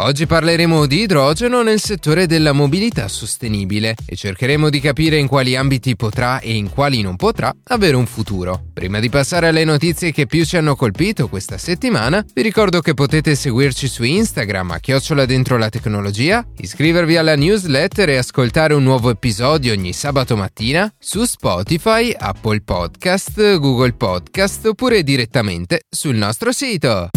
Oggi 0.00 0.26
parleremo 0.26 0.86
di 0.86 1.00
idrogeno 1.00 1.62
nel 1.62 1.80
settore 1.80 2.26
della 2.26 2.52
mobilità 2.52 3.08
sostenibile 3.08 3.96
e 4.06 4.14
cercheremo 4.14 4.70
di 4.70 4.78
capire 4.78 5.16
in 5.16 5.26
quali 5.26 5.56
ambiti 5.56 5.96
potrà 5.96 6.38
e 6.38 6.54
in 6.54 6.70
quali 6.70 7.00
non 7.02 7.16
potrà 7.16 7.52
avere 7.64 7.96
un 7.96 8.06
futuro. 8.06 8.62
Prima 8.72 9.00
di 9.00 9.08
passare 9.08 9.48
alle 9.48 9.64
notizie 9.64 10.12
che 10.12 10.26
più 10.26 10.44
ci 10.44 10.56
hanno 10.56 10.76
colpito 10.76 11.28
questa 11.28 11.58
settimana, 11.58 12.24
vi 12.32 12.42
ricordo 12.42 12.80
che 12.80 12.94
potete 12.94 13.34
seguirci 13.34 13.88
su 13.88 14.04
Instagram 14.04 14.70
a 14.70 14.78
chiocciola 14.78 15.26
dentro 15.26 15.58
la 15.58 15.68
tecnologia, 15.68 16.46
iscrivervi 16.58 17.16
alla 17.16 17.34
newsletter 17.34 18.10
e 18.10 18.18
ascoltare 18.18 18.74
un 18.74 18.84
nuovo 18.84 19.10
episodio 19.10 19.72
ogni 19.72 19.92
sabato 19.92 20.36
mattina 20.36 20.88
su 20.96 21.24
Spotify, 21.24 22.14
Apple 22.16 22.60
Podcast, 22.60 23.58
Google 23.58 23.94
Podcast 23.94 24.64
oppure 24.66 25.02
direttamente 25.02 25.80
sul 25.90 26.14
nostro 26.14 26.52
sito. 26.52 27.08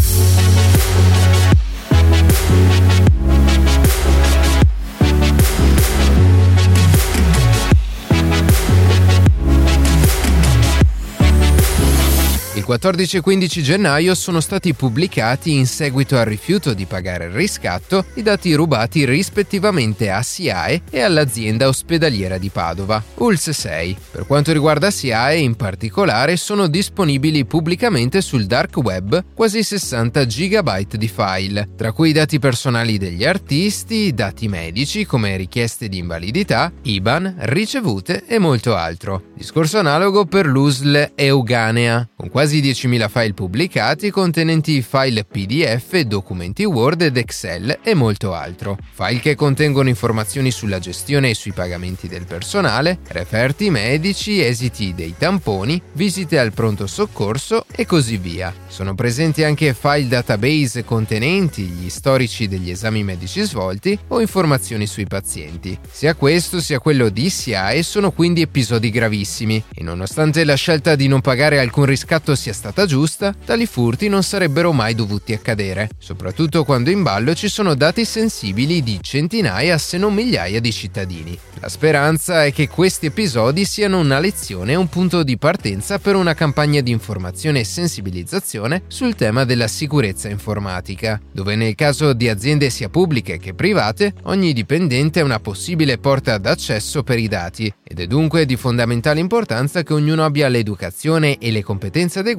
14 12.72 13.18
e 13.18 13.20
15 13.20 13.64
gennaio 13.64 14.16
sono 14.16 14.40
stati 14.40 14.74
pubblicati 14.74 15.52
in 15.52 15.68
seguito 15.68 16.18
al 16.18 16.24
rifiuto 16.24 16.74
di 16.74 16.86
pagare 16.86 17.26
il 17.26 17.32
riscatto 17.32 18.06
i 18.14 18.22
dati 18.22 18.54
rubati 18.54 19.04
rispettivamente 19.04 20.10
a 20.10 20.22
SIAE 20.22 20.84
e 20.90 21.02
all'azienda 21.02 21.68
ospedaliera 21.68 22.38
di 22.38 22.48
Padova, 22.48 23.04
ULS 23.16 23.50
6. 23.50 23.98
Per 24.12 24.26
quanto 24.26 24.54
riguarda 24.54 24.90
SIAE 24.90 25.40
in 25.40 25.58
particolare 25.58 26.38
sono 26.38 26.68
disponibili 26.68 27.44
pubblicamente 27.44 28.22
sul 28.22 28.46
dark 28.46 28.78
web 28.78 29.22
quasi 29.34 29.64
60 29.64 30.24
GB 30.24 30.96
di 30.96 31.10
file, 31.10 31.68
tra 31.76 31.92
cui 31.92 32.12
i 32.12 32.14
dati 32.14 32.40
personali 32.40 32.98
degli 32.98 33.26
artisti, 33.26 34.14
dati 34.14 34.48
medici 34.48 35.06
come 35.06 35.36
richieste 35.36 35.90
di 35.90 35.98
invalidità, 35.98 36.72
IBAN, 36.84 37.36
ricevute 37.40 38.24
e 38.26 38.40
molto 38.40 38.78
altro. 38.78 39.24
Discorso 39.36 39.78
analogo 39.78 40.24
per 40.24 40.46
l'USL 40.46 41.12
Euganea, 41.16 42.08
con 42.16 42.30
quasi 42.30 42.60
quasi 42.62 42.88
10.000 42.88 43.10
file 43.10 43.34
pubblicati 43.34 44.10
contenenti 44.12 44.82
file 44.82 45.26
PDF, 45.26 46.00
documenti 46.02 46.64
Word 46.64 47.02
ed 47.02 47.18
Excel 47.18 47.80
e 47.82 47.94
molto 47.96 48.34
altro. 48.34 48.78
File 48.92 49.20
che 49.20 49.36
contengono 49.36 49.90
informazioni 49.90 50.52
sulla 50.52 50.80
gestione 50.80 51.32
e 51.32 51.34
sui 51.34 51.52
pagamenti 51.52 52.08
del 52.08 52.26
personale, 52.26 53.00
referti 53.08 53.70
medici, 53.70 54.44
esiti 54.44 54.94
dei 54.94 55.16
tamponi, 55.18 55.82
visite 55.94 56.38
al 56.38 56.54
pronto 56.54 56.86
soccorso 56.86 57.66
e 57.72 57.86
così 57.86 58.18
via. 58.18 58.54
Sono 58.68 58.94
presenti 58.94 59.44
anche 59.44 59.74
file 59.74 60.08
database 60.08 60.86
contenenti 60.86 61.64
gli 61.64 61.90
storici 61.90 62.48
degli 62.48 62.70
esami 62.70 63.04
medici 63.04 63.42
svolti 63.42 63.98
o 64.10 64.22
informazioni 64.22 64.86
sui 64.86 65.08
pazienti. 65.08 65.78
Sia 65.90 66.16
questo 66.16 66.62
sia 66.62 66.80
quello 66.80 67.10
di 67.10 67.30
SIAE 67.30 67.84
sono 67.84 68.12
quindi 68.12 68.42
episodi 68.42 68.90
gravissimi 68.90 69.64
e 69.74 69.84
nonostante 69.84 70.44
la 70.44 70.56
scelta 70.56 70.96
di 70.96 71.08
non 71.08 71.22
pagare 71.22 71.60
alcun 71.60 71.86
riscatto 71.86 72.36
sia 72.36 72.51
stata 72.54 72.86
giusta, 72.86 73.36
tali 73.46 73.66
furti 73.66 74.10
non 74.10 74.24
sarebbero 74.24 74.72
mai 74.72 74.96
dovuti 74.96 75.34
accadere, 75.34 75.90
soprattutto 75.98 76.64
quando 76.64 76.90
in 76.90 77.04
ballo 77.04 77.34
ci 77.34 77.48
sono 77.48 77.76
dati 77.76 78.06
sensibili 78.06 78.84
di 78.84 79.00
centinaia 79.02 79.78
se 79.78 79.98
non 79.98 80.14
migliaia 80.14 80.60
di 80.60 80.72
cittadini. 80.72 81.38
La 81.60 81.70
speranza 81.70 82.44
è 82.44 82.52
che 82.52 82.68
questi 82.68 83.06
episodi 83.06 83.66
siano 83.66 84.00
una 84.00 84.20
lezione 84.20 84.72
e 84.72 84.76
un 84.76 84.90
punto 84.90 85.22
di 85.22 85.38
partenza 85.38 86.00
per 86.00 86.16
una 86.16 86.34
campagna 86.34 86.82
di 86.82 86.90
informazione 86.90 87.60
e 87.60 87.64
sensibilizzazione 87.64 88.84
sul 88.88 89.14
tema 89.14 89.46
della 89.46 89.68
sicurezza 89.68 90.28
informatica, 90.28 91.22
dove 91.32 91.56
nel 91.56 91.76
caso 91.76 92.14
di 92.14 92.30
aziende 92.30 92.72
sia 92.72 92.90
pubbliche 92.90 93.38
che 93.38 93.54
private, 93.54 94.14
ogni 94.24 94.54
dipendente 94.54 95.20
è 95.20 95.24
una 95.24 95.40
possibile 95.40 96.00
porta 96.00 96.40
d'accesso 96.40 97.04
per 97.04 97.20
i 97.20 97.28
dati 97.28 97.72
ed 97.84 98.00
è 98.00 98.08
dunque 98.08 98.46
di 98.46 98.56
fondamentale 98.56 99.20
importanza 99.20 99.84
che 99.84 99.94
ognuno 99.94 100.26
abbia 100.26 100.48
l'educazione 100.48 101.38
e 101.38 101.52
le 101.52 101.62
competenze 101.62 102.20
adeguate 102.20 102.31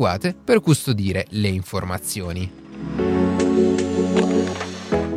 per 0.44 0.60
custodire 0.60 1.26
le 1.30 1.48
informazioni. 1.48 3.21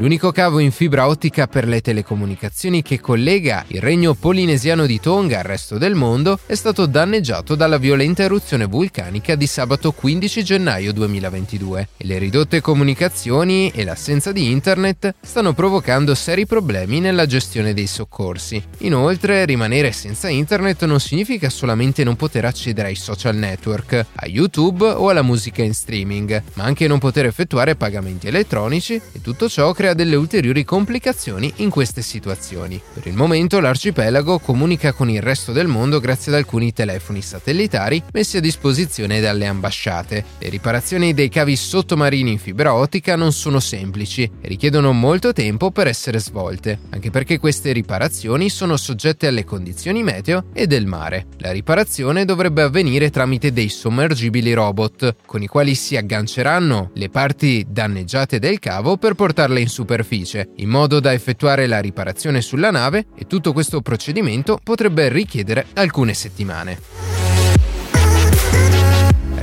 L'unico 0.05 0.31
cavo 0.31 0.59
in 0.59 0.69
fibra 0.69 1.07
ottica 1.07 1.47
per 1.47 1.67
le 1.67 1.81
telecomunicazioni 1.81 2.83
che 2.83 2.99
collega 2.99 3.65
il 3.69 3.81
regno 3.81 4.13
polinesiano 4.13 4.85
di 4.85 4.99
Tonga 4.99 5.39
al 5.39 5.45
resto 5.45 5.79
del 5.79 5.95
mondo 5.95 6.37
è 6.45 6.53
stato 6.53 6.85
danneggiato 6.85 7.55
dalla 7.55 7.79
violenta 7.79 8.21
eruzione 8.21 8.65
vulcanica 8.65 9.33
di 9.33 9.47
sabato 9.47 9.93
15 9.93 10.43
gennaio 10.43 10.93
2022 10.93 11.87
e 11.97 12.05
le 12.05 12.19
ridotte 12.19 12.61
comunicazioni 12.61 13.71
e 13.73 13.83
l'assenza 13.83 14.31
di 14.31 14.51
internet 14.51 15.15
stanno 15.21 15.53
provocando 15.53 16.13
seri 16.13 16.45
problemi 16.45 16.99
nella 16.99 17.25
gestione 17.25 17.73
dei 17.73 17.87
soccorsi. 17.87 18.63
Inoltre, 18.81 19.43
rimanere 19.45 19.91
senza 19.91 20.29
internet 20.29 20.85
non 20.85 20.99
significa 20.99 21.49
solamente 21.49 22.03
non 22.03 22.15
poter 22.15 22.45
accedere 22.45 22.89
ai 22.89 22.95
social 22.95 23.35
network, 23.35 24.05
a 24.13 24.27
YouTube 24.27 24.85
o 24.85 25.09
alla 25.09 25.23
musica 25.23 25.63
in 25.63 25.73
streaming, 25.73 26.43
ma 26.53 26.63
anche 26.63 26.85
non 26.85 26.99
poter 26.99 27.25
effettuare 27.25 27.75
pagamenti 27.75 28.27
elettronici 28.27 28.93
e 28.93 29.19
tutto 29.19 29.49
ciò 29.49 29.73
crea 29.73 29.93
delle 29.95 30.15
ulteriori 30.15 30.63
complicazioni 30.63 31.51
in 31.57 31.69
queste 31.69 32.01
situazioni. 32.01 32.79
Per 32.93 33.07
il 33.07 33.15
momento 33.15 33.59
l'arcipelago 33.59 34.39
comunica 34.39 34.91
con 34.91 35.09
il 35.09 35.21
resto 35.21 35.51
del 35.51 35.67
mondo 35.67 35.99
grazie 35.99 36.31
ad 36.31 36.37
alcuni 36.37 36.73
telefoni 36.73 37.21
satellitari 37.21 38.03
messi 38.13 38.37
a 38.37 38.41
disposizione 38.41 39.21
dalle 39.21 39.47
ambasciate. 39.47 40.23
Le 40.37 40.49
riparazioni 40.49 41.13
dei 41.13 41.29
cavi 41.29 41.55
sottomarini 41.55 42.31
in 42.31 42.37
fibra 42.37 42.73
ottica 42.73 43.15
non 43.15 43.31
sono 43.31 43.59
semplici 43.59 44.23
e 44.23 44.47
richiedono 44.47 44.91
molto 44.91 45.33
tempo 45.33 45.71
per 45.71 45.87
essere 45.87 46.19
svolte, 46.19 46.79
anche 46.89 47.09
perché 47.09 47.39
queste 47.39 47.71
riparazioni 47.71 48.49
sono 48.49 48.77
soggette 48.77 49.27
alle 49.27 49.45
condizioni 49.45 50.03
meteo 50.03 50.45
e 50.53 50.67
del 50.67 50.85
mare. 50.85 51.27
La 51.37 51.51
riparazione 51.51 52.25
dovrebbe 52.25 52.61
avvenire 52.61 53.09
tramite 53.09 53.53
dei 53.53 53.69
sommergibili 53.69 54.53
robot, 54.53 55.15
con 55.25 55.41
i 55.41 55.47
quali 55.47 55.75
si 55.75 55.95
agganceranno 55.95 56.91
le 56.93 57.09
parti 57.09 57.65
danneggiate 57.67 58.39
del 58.39 58.59
cavo 58.59 58.97
per 58.97 59.13
portarle 59.13 59.59
in 59.59 59.69
superficie, 59.75 60.51
in 60.57 60.69
modo 60.69 61.01
da 61.01 61.11
effettuare 61.11 61.67
la 61.67 61.79
riparazione 61.79 62.39
sulla 62.41 62.71
nave 62.71 63.07
e 63.13 63.27
tutto 63.27 63.51
questo 63.51 63.81
procedimento 63.81 64.57
potrebbe 64.63 65.09
richiedere 65.09 65.65
alcune 65.73 66.13
settimane. 66.13 67.24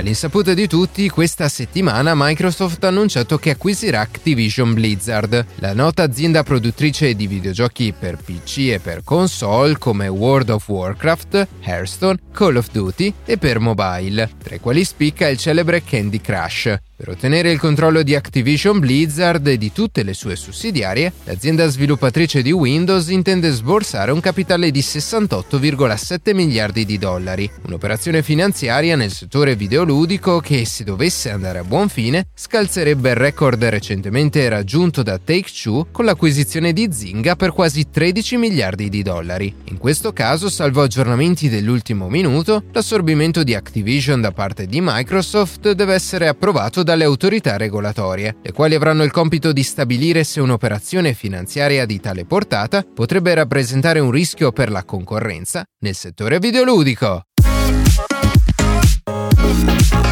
All'insaputa 0.03 0.53
di 0.53 0.67
tutti, 0.67 1.07
questa 1.07 1.47
settimana 1.47 2.11
Microsoft 2.13 2.83
ha 2.83 2.89
annunciato 2.89 3.37
che 3.37 3.51
acquisirà 3.51 4.01
Activision 4.01 4.73
Blizzard, 4.73 5.45
la 5.59 5.73
nota 5.73 6.03
azienda 6.03 6.43
produttrice 6.43 7.15
di 7.15 7.25
videogiochi 7.25 7.93
per 7.97 8.17
PC 8.17 8.71
e 8.73 8.79
per 8.83 9.05
console 9.05 9.77
come 9.77 10.09
World 10.09 10.49
of 10.49 10.67
Warcraft, 10.67 11.47
Hearthstone, 11.61 12.17
Call 12.33 12.57
of 12.57 12.69
Duty 12.69 13.13
e 13.23 13.37
per 13.37 13.59
mobile, 13.59 14.29
tra 14.43 14.55
i 14.55 14.59
quali 14.59 14.83
spicca 14.83 15.29
il 15.29 15.37
celebre 15.37 15.85
Candy 15.85 16.19
Crush. 16.19 16.77
Per 16.95 17.09
ottenere 17.09 17.51
il 17.51 17.59
controllo 17.59 18.03
di 18.03 18.13
Activision 18.13 18.79
Blizzard 18.79 19.45
e 19.47 19.57
di 19.57 19.71
tutte 19.71 20.03
le 20.03 20.13
sue 20.13 20.35
sussidiarie, 20.35 21.11
l'azienda 21.23 21.67
sviluppatrice 21.67 22.41
di 22.41 22.51
Windows 22.51 23.07
intende 23.07 23.51
sborsare 23.51 24.11
un 24.11 24.19
capitale 24.19 24.69
di 24.69 24.79
68,7 24.81 26.33
miliardi 26.33 26.85
di 26.85 26.97
dollari, 26.97 27.49
un'operazione 27.65 28.21
finanziaria 28.21 28.95
nel 28.95 29.11
settore 29.11 29.55
videoludico 29.55 29.92
che, 30.41 30.65
se 30.65 30.85
dovesse 30.85 31.29
andare 31.29 31.59
a 31.59 31.63
buon 31.63 31.89
fine, 31.89 32.27
scalzerebbe 32.33 33.09
il 33.09 33.15
record 33.15 33.61
recentemente 33.65 34.47
raggiunto 34.47 35.03
da 35.03 35.17
Take-Two 35.17 35.87
con 35.91 36.05
l'acquisizione 36.05 36.71
di 36.71 36.87
Zynga 36.89 37.35
per 37.35 37.51
quasi 37.51 37.89
13 37.89 38.37
miliardi 38.37 38.87
di 38.87 39.03
dollari. 39.03 39.53
In 39.65 39.77
questo 39.77 40.13
caso, 40.13 40.49
salvo 40.49 40.83
aggiornamenti 40.83 41.49
dell'ultimo 41.49 42.07
minuto, 42.07 42.63
l'assorbimento 42.71 43.43
di 43.43 43.53
Activision 43.53 44.21
da 44.21 44.31
parte 44.31 44.67
di 44.67 44.79
Microsoft 44.81 45.73
deve 45.73 45.93
essere 45.93 46.29
approvato 46.29 46.81
da 46.81 46.91
dalle 46.93 47.05
autorità 47.05 47.57
regolatorie, 47.57 48.35
le 48.43 48.51
quali 48.51 48.75
avranno 48.75 49.01
il 49.01 49.09
compito 49.09 49.51
di 49.51 49.63
stabilire 49.63 50.23
se 50.23 50.39
un'operazione 50.39 51.15
finanziaria 51.15 51.87
di 51.87 51.99
tale 51.99 52.23
portata 52.23 52.83
potrebbe 52.83 53.33
rappresentare 53.33 53.99
un 53.99 54.11
rischio 54.11 54.51
per 54.51 54.69
la 54.69 54.83
concorrenza 54.83 55.63
nel 55.79 55.95
settore 55.95 56.37
videoludico. 56.37 57.23
Bye. 59.43 60.02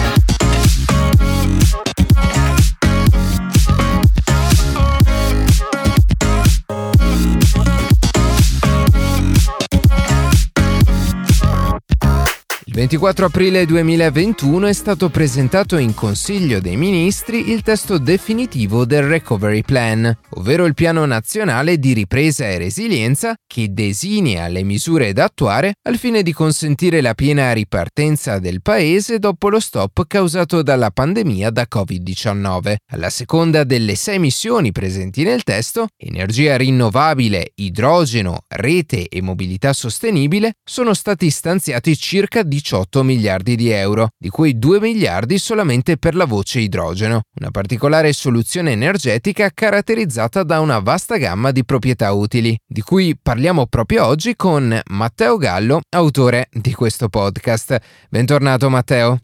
24 12.81 13.28
aprile 13.28 13.68
2021 13.68 14.66
è 14.66 14.74
stato 14.74 15.10
presentato 15.10 15.78
in 15.78 15.94
Consiglio 15.94 16.60
dei 16.60 16.78
Ministri 16.78 17.51
il 17.51 17.62
testo 17.62 18.00
definitivo 18.00 18.86
del 18.86 19.04
Recovery 19.04 19.62
Plan, 19.62 20.18
ovvero 20.30 20.66
il 20.66 20.74
piano 20.74 21.06
nazionale 21.06 21.78
di 21.78 21.94
ripresa 21.94 22.45
e 22.48 22.57
resilienza 22.57 23.36
che 23.45 23.72
desinea 23.72 24.48
le 24.48 24.63
misure 24.63 25.13
da 25.13 25.25
attuare 25.25 25.75
al 25.83 25.98
fine 25.98 26.24
di 26.24 26.33
consentire 26.33 27.01
la 27.01 27.13
piena 27.13 27.54
ripartenza 27.54 28.39
del 28.39 28.63
paese 28.63 29.19
dopo 29.19 29.50
lo 29.50 29.60
stop 29.60 30.07
causato 30.07 30.63
dalla 30.63 30.89
pandemia 30.89 31.51
da 31.51 31.68
Covid-19. 31.72 32.78
Alla 32.94 33.12
seconda 33.12 33.63
delle 33.63 33.94
sei 33.94 34.18
missioni 34.18 34.72
presenti 34.72 35.22
nel 35.22 35.44
testo, 35.44 35.89
energia 35.95 36.57
rinnovabile, 36.57 37.51
idrogeno, 37.54 38.45
rete 38.48 39.07
e 39.07 39.22
mobilità 39.22 39.72
sostenibile, 39.72 40.54
sono 40.68 40.95
stati 40.95 41.30
stanziati 41.30 41.95
circa 41.95 42.42
18 42.42 42.69
miliardi 43.03 43.56
di 43.56 43.69
euro, 43.69 44.09
di 44.18 44.29
cui 44.29 44.57
2 44.57 44.79
miliardi 44.79 45.38
solamente 45.38 45.97
per 45.97 46.15
la 46.15 46.25
voce 46.25 46.59
idrogeno, 46.59 47.21
una 47.39 47.51
particolare 47.51 48.13
soluzione 48.13 48.71
energetica 48.71 49.50
caratterizzata 49.53 50.44
da 50.44 50.59
una 50.59 50.79
vasta 50.79 51.18
gamma 51.18 51.51
di 51.51 51.65
proprietà 51.65 52.12
utili, 52.12 52.57
di 52.65 52.81
cui 52.81 53.18
parliamo 53.21 53.68
proprio 53.68 54.06
oggi 54.06 54.35
con 54.35 54.79
Matteo 54.89 55.38
Gallo, 55.38 55.81
autore 55.89 56.47
di 56.51 56.73
questo 56.73 57.09
podcast. 57.09 57.77
Bentornato 58.09 58.69
Matteo. 58.69 59.18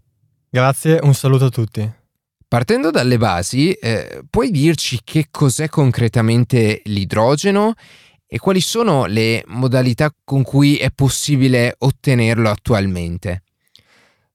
Grazie, 0.49 0.99
un 1.03 1.13
saluto 1.13 1.45
a 1.45 1.49
tutti. 1.49 1.91
Partendo 2.49 2.91
dalle 2.91 3.17
basi, 3.17 3.73
eh, 3.73 4.21
puoi 4.29 4.51
dirci 4.51 5.01
che 5.03 5.27
cos'è 5.29 5.67
concretamente 5.67 6.81
l'idrogeno 6.85 7.73
e 8.27 8.38
quali 8.39 8.62
sono 8.62 9.06
le 9.06 9.44
modalità 9.47 10.13
con 10.24 10.44
cui 10.44 10.75
è 10.75 10.91
possibile 10.91 11.75
ottenerlo 11.77 12.50
attualmente? 12.50 13.44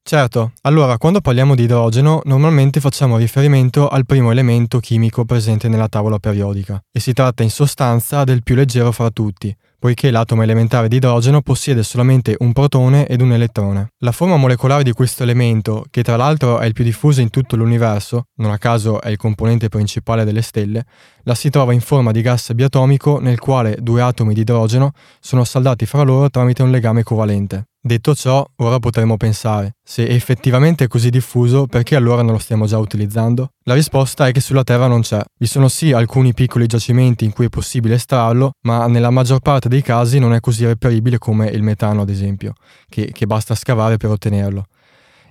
Certo, 0.05 0.53
allora 0.63 0.99
quando 0.99 1.21
parliamo 1.21 1.55
di 1.55 1.63
idrogeno 1.63 2.23
normalmente 2.25 2.81
facciamo 2.81 3.19
riferimento 3.19 3.89
al 3.89 4.05
primo 4.05 4.33
elemento 4.33 4.81
chimico 4.81 5.25
presente 5.25 5.69
nella 5.69 5.89
tavola 5.89 6.19
periodica 6.19 6.83
e 6.91 6.99
si 6.99 7.13
tratta 7.13 7.45
in 7.45 7.51
sostanza 7.51 8.25
del 8.25 8.43
più 8.43 8.57
leggero 8.57 8.91
fra 8.91 9.11
tutti, 9.11 9.55
poiché 9.83 10.13
l'atomo 10.13 10.45
elementare 10.45 10.87
di 10.87 10.95
idrogeno 10.95 11.41
possiede 11.43 11.83
solamente 11.83 12.37
un 12.39 12.53
protone 12.53 13.05
ed 13.09 13.21
un 13.21 13.33
elettrone. 13.33 13.95
La 13.99 14.13
forma 14.13 14.37
molecolare 14.37 14.85
di 14.85 14.93
questo 14.93 15.25
elemento, 15.25 15.85
che 15.91 16.05
tra 16.05 16.15
l'altro 16.15 16.61
è 16.61 16.67
il 16.67 16.73
più 16.73 16.85
diffuso 16.85 17.21
in 17.21 17.31
tutto 17.31 17.57
l'universo, 17.57 18.27
non 18.37 18.53
a 18.53 18.59
caso 18.59 19.01
è 19.01 19.09
il 19.09 19.17
componente 19.17 19.69
principale 19.69 20.23
delle 20.23 20.43
stelle, 20.43 20.85
la 21.25 21.35
si 21.35 21.51
trova 21.51 21.73
in 21.73 21.81
forma 21.81 22.13
di 22.13 22.23
gas 22.23 22.53
biatomico 22.53 23.19
nel 23.19 23.41
quale 23.41 23.77
due 23.81 24.03
atomi 24.03 24.35
di 24.35 24.43
idrogeno 24.43 24.93
sono 25.19 25.43
saldati 25.43 25.85
fra 25.85 26.03
loro 26.03 26.31
tramite 26.31 26.63
un 26.63 26.71
legame 26.71 27.03
covalente. 27.03 27.72
Detto 27.85 28.15
ciò, 28.15 28.49
ora 28.59 28.79
potremmo 28.79 29.17
pensare, 29.17 29.75
se 29.83 30.07
effettivamente 30.07 30.85
è 30.85 30.87
così 30.87 31.11
diffuso, 31.11 31.67
perché 31.67 31.97
allora 31.97 32.23
non 32.23 32.31
lo 32.31 32.39
stiamo 32.39 32.65
già 32.65 32.79
utilizzando? 32.79 33.55
La 33.65 33.75
risposta 33.75 34.29
è 34.29 34.31
che 34.31 34.41
sulla 34.41 34.63
Terra 34.63 34.87
non 34.87 35.01
c'è. 35.01 35.21
Vi 35.37 35.49
sono 35.49 35.67
sì 35.67 35.91
alcuni 35.91 36.33
piccoli 36.33 36.67
giacimenti 36.67 37.25
in 37.25 37.33
cui 37.33 37.47
è 37.47 37.49
possibile 37.49 37.97
estrarlo, 37.97 38.53
ma 38.67 38.87
nella 38.87 39.11
maggior 39.11 39.41
parte 39.41 39.69
dei 39.69 39.83
casi 39.83 40.21
non 40.21 40.33
è 40.33 40.39
così 40.39 40.65
reperibile 40.65 41.19
come 41.19 41.49
il 41.49 41.65
metano, 41.65 42.03
ad 42.03 42.09
esempio, 42.09 42.53
che, 42.89 43.11
che 43.11 43.27
basta 43.27 43.57
scavare 43.57 43.97
per 43.97 44.11
ottenerlo. 44.11 44.67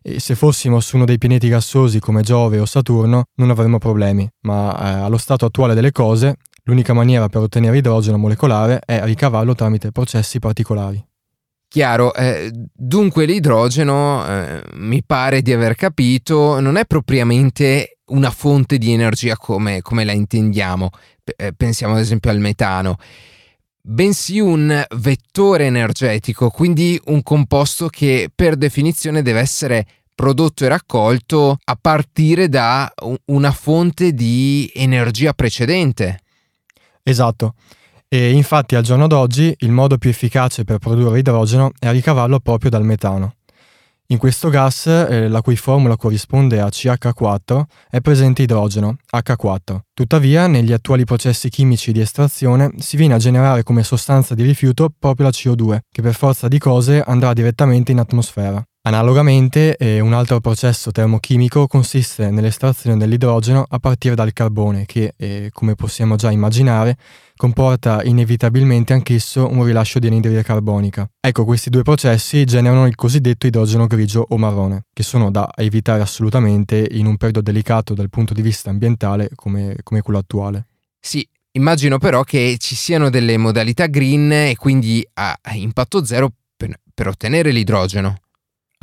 E 0.01 0.19
se 0.19 0.35
fossimo 0.35 0.81
su 0.81 0.97
uno 0.97 1.05
dei 1.05 1.17
pianeti 1.17 1.47
gassosi 1.47 2.01
come 2.01 2.21
Giove 2.21 2.59
o 2.59 2.65
Saturno 2.65 3.27
non 3.35 3.49
avremmo 3.49 3.77
problemi, 3.77 4.29
ma 4.41 4.77
eh, 4.77 5.03
allo 5.03 5.17
stato 5.17 5.45
attuale 5.45 5.73
delle 5.73 5.93
cose 5.93 6.35
l'unica 6.63 6.91
maniera 6.91 7.29
per 7.29 7.43
ottenere 7.43 7.77
idrogeno 7.77 8.17
molecolare 8.17 8.81
è 8.85 9.05
ricavarlo 9.05 9.55
tramite 9.55 9.93
processi 9.93 10.37
particolari. 10.39 11.01
Chiaro, 11.73 12.13
eh, 12.13 12.51
dunque 12.73 13.23
l'idrogeno, 13.23 14.27
eh, 14.27 14.61
mi 14.73 15.01
pare 15.05 15.41
di 15.41 15.53
aver 15.53 15.75
capito, 15.75 16.59
non 16.59 16.75
è 16.75 16.85
propriamente 16.85 17.99
una 18.07 18.29
fonte 18.29 18.77
di 18.77 18.91
energia 18.91 19.37
come, 19.37 19.81
come 19.81 20.03
la 20.03 20.11
intendiamo, 20.11 20.89
P- 21.23 21.31
eh, 21.37 21.53
pensiamo 21.53 21.93
ad 21.93 22.01
esempio 22.01 22.29
al 22.29 22.39
metano, 22.39 22.97
bensì 23.81 24.41
un 24.41 24.83
vettore 24.97 25.67
energetico, 25.67 26.49
quindi 26.49 26.99
un 27.05 27.23
composto 27.23 27.87
che 27.87 28.29
per 28.35 28.57
definizione 28.57 29.21
deve 29.21 29.39
essere 29.39 29.85
prodotto 30.13 30.65
e 30.65 30.67
raccolto 30.67 31.57
a 31.63 31.77
partire 31.79 32.49
da 32.49 32.91
una 33.27 33.51
fonte 33.51 34.11
di 34.13 34.69
energia 34.75 35.31
precedente. 35.31 36.19
Esatto. 37.01 37.55
E 38.13 38.31
infatti 38.31 38.75
al 38.75 38.83
giorno 38.83 39.07
d'oggi 39.07 39.55
il 39.59 39.71
modo 39.71 39.97
più 39.97 40.09
efficace 40.09 40.65
per 40.65 40.79
produrre 40.79 41.19
idrogeno 41.19 41.71
è 41.79 41.89
ricavarlo 41.91 42.41
proprio 42.41 42.69
dal 42.69 42.83
metano. 42.83 43.35
In 44.07 44.17
questo 44.17 44.49
gas, 44.49 44.85
eh, 44.87 45.29
la 45.29 45.41
cui 45.41 45.55
formula 45.55 45.95
corrisponde 45.95 46.59
a 46.59 46.67
CH4, 46.67 47.63
è 47.89 48.01
presente 48.01 48.41
idrogeno, 48.41 48.97
H4. 49.09 49.79
Tuttavia, 49.93 50.47
negli 50.47 50.73
attuali 50.73 51.05
processi 51.05 51.47
chimici 51.47 51.93
di 51.93 52.01
estrazione 52.01 52.71
si 52.79 52.97
viene 52.97 53.13
a 53.13 53.17
generare 53.17 53.63
come 53.63 53.81
sostanza 53.83 54.35
di 54.35 54.43
rifiuto 54.43 54.89
proprio 54.99 55.27
la 55.27 55.31
CO2, 55.31 55.77
che 55.89 56.01
per 56.01 56.13
forza 56.13 56.49
di 56.49 56.57
cose 56.57 57.01
andrà 57.01 57.31
direttamente 57.31 57.93
in 57.93 57.99
atmosfera. 57.99 58.61
Analogamente, 58.83 59.77
eh, 59.77 59.99
un 59.99 60.13
altro 60.13 60.39
processo 60.39 60.89
termochimico 60.89 61.67
consiste 61.67 62.31
nell'estrazione 62.31 62.97
dell'idrogeno 62.97 63.63
a 63.69 63.77
partire 63.77 64.15
dal 64.15 64.33
carbone 64.33 64.85
che, 64.87 65.13
eh, 65.17 65.51
come 65.53 65.75
possiamo 65.75 66.15
già 66.15 66.31
immaginare, 66.31 66.97
comporta 67.35 68.01
inevitabilmente 68.03 68.93
anch'esso 68.93 69.47
un 69.47 69.63
rilascio 69.65 69.99
di 69.99 70.07
anidride 70.07 70.41
carbonica. 70.41 71.07
Ecco, 71.19 71.45
questi 71.45 71.69
due 71.69 71.83
processi 71.83 72.43
generano 72.43 72.87
il 72.87 72.95
cosiddetto 72.95 73.45
idrogeno 73.45 73.85
grigio 73.85 74.25
o 74.27 74.37
marrone, 74.39 74.85
che 74.91 75.03
sono 75.03 75.29
da 75.29 75.47
evitare 75.57 76.01
assolutamente 76.01 76.87
in 76.89 77.05
un 77.05 77.17
periodo 77.17 77.41
delicato 77.41 77.93
dal 77.93 78.09
punto 78.09 78.33
di 78.33 78.41
vista 78.41 78.71
ambientale 78.71 79.29
come, 79.35 79.75
come 79.83 80.01
quello 80.01 80.17
attuale. 80.17 80.65
Sì, 80.99 81.27
Immagino 81.53 81.97
però 81.97 82.23
che 82.23 82.55
ci 82.59 82.75
siano 82.75 83.09
delle 83.09 83.35
modalità 83.35 83.87
green 83.87 84.31
e 84.31 84.55
quindi 84.55 85.05
a 85.15 85.37
impatto 85.51 86.05
zero 86.05 86.31
per, 86.55 86.79
per 86.93 87.09
ottenere 87.09 87.51
l'idrogeno. 87.51 88.15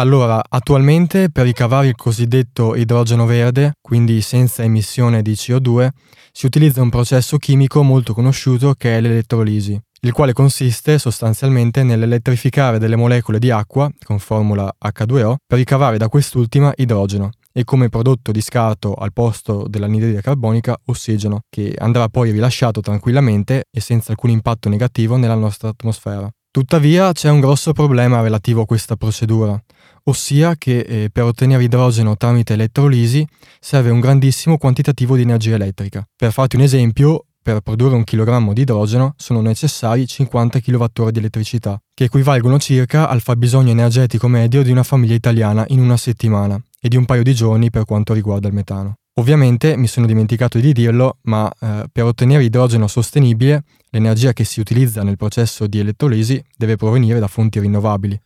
Allora, 0.00 0.40
attualmente 0.48 1.28
per 1.28 1.44
ricavare 1.44 1.88
il 1.88 1.96
cosiddetto 1.96 2.76
idrogeno 2.76 3.26
verde, 3.26 3.72
quindi 3.80 4.20
senza 4.20 4.62
emissione 4.62 5.22
di 5.22 5.32
CO2, 5.32 5.88
si 6.30 6.46
utilizza 6.46 6.80
un 6.80 6.88
processo 6.88 7.36
chimico 7.36 7.82
molto 7.82 8.14
conosciuto 8.14 8.74
che 8.74 8.96
è 8.96 9.00
l'elettrolisi, 9.00 9.76
il 10.02 10.12
quale 10.12 10.32
consiste 10.32 11.00
sostanzialmente 11.00 11.82
nell'elettrificare 11.82 12.78
delle 12.78 12.94
molecole 12.94 13.40
di 13.40 13.50
acqua, 13.50 13.90
con 14.04 14.20
formula 14.20 14.72
H2O, 14.80 15.34
per 15.44 15.58
ricavare 15.58 15.98
da 15.98 16.08
quest'ultima 16.08 16.72
idrogeno 16.76 17.30
e 17.52 17.64
come 17.64 17.88
prodotto 17.88 18.30
di 18.30 18.40
scarto 18.40 18.94
al 18.94 19.12
posto 19.12 19.66
dell'anidride 19.66 20.20
carbonica 20.20 20.78
ossigeno, 20.84 21.40
che 21.50 21.74
andrà 21.76 22.08
poi 22.08 22.30
rilasciato 22.30 22.80
tranquillamente 22.80 23.64
e 23.68 23.80
senza 23.80 24.12
alcun 24.12 24.30
impatto 24.30 24.68
negativo 24.68 25.16
nella 25.16 25.34
nostra 25.34 25.70
atmosfera. 25.70 26.30
Tuttavia 26.50 27.12
c'è 27.12 27.28
un 27.28 27.40
grosso 27.40 27.72
problema 27.72 28.20
relativo 28.20 28.62
a 28.62 28.66
questa 28.66 28.96
procedura, 28.96 29.60
ossia 30.08 30.56
che 30.56 30.80
eh, 30.80 31.10
per 31.12 31.24
ottenere 31.24 31.62
idrogeno 31.62 32.16
tramite 32.16 32.54
elettrolisi 32.54 33.26
serve 33.60 33.90
un 33.90 34.00
grandissimo 34.00 34.56
quantitativo 34.56 35.16
di 35.16 35.22
energia 35.22 35.54
elettrica. 35.54 36.06
Per 36.16 36.32
farti 36.32 36.56
un 36.56 36.62
esempio, 36.62 37.26
per 37.42 37.60
produrre 37.60 37.94
un 37.94 38.04
chilogrammo 38.04 38.52
di 38.52 38.62
idrogeno 38.62 39.14
sono 39.16 39.40
necessari 39.40 40.06
50 40.06 40.60
kWh 40.60 41.10
di 41.10 41.18
elettricità, 41.18 41.80
che 41.94 42.04
equivalgono 42.04 42.58
circa 42.58 43.08
al 43.08 43.20
fabbisogno 43.20 43.70
energetico 43.70 44.28
medio 44.28 44.62
di 44.62 44.70
una 44.70 44.82
famiglia 44.82 45.14
italiana 45.14 45.64
in 45.68 45.80
una 45.80 45.96
settimana 45.96 46.60
e 46.80 46.88
di 46.88 46.96
un 46.96 47.04
paio 47.04 47.22
di 47.22 47.34
giorni 47.34 47.70
per 47.70 47.84
quanto 47.84 48.12
riguarda 48.12 48.48
il 48.48 48.54
metano. 48.54 48.94
Ovviamente 49.18 49.76
mi 49.76 49.88
sono 49.88 50.06
dimenticato 50.06 50.58
di 50.58 50.72
dirlo, 50.72 51.18
ma 51.22 51.50
eh, 51.60 51.86
per 51.90 52.04
ottenere 52.04 52.44
idrogeno 52.44 52.86
sostenibile, 52.86 53.64
l'energia 53.90 54.32
che 54.32 54.44
si 54.44 54.60
utilizza 54.60 55.02
nel 55.02 55.16
processo 55.16 55.66
di 55.66 55.80
elettrolisi 55.80 56.42
deve 56.56 56.76
provenire 56.76 57.18
da 57.18 57.26
fonti 57.26 57.58
rinnovabili. 57.58 58.18